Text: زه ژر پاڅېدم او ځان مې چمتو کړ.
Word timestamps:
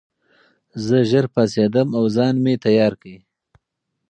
زه 0.85 0.97
ژر 1.09 1.25
پاڅېدم 1.33 1.89
او 1.97 2.03
ځان 2.15 2.35
مې 2.43 2.53
چمتو 2.55 2.95
کړ. 3.01 3.15